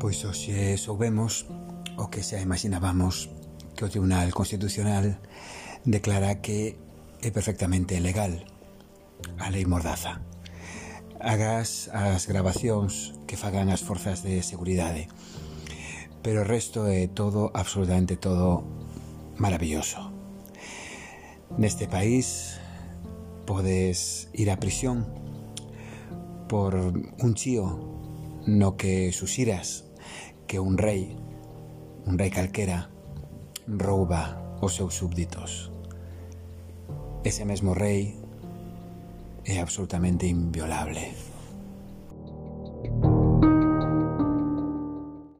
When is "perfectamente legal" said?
7.28-8.32